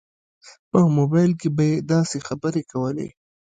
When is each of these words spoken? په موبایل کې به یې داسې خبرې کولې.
په 0.69 0.79
موبایل 0.97 1.31
کې 1.39 1.49
به 1.55 1.63
یې 1.71 1.75
داسې 1.91 2.17
خبرې 2.27 2.63
کولې. 2.71 3.09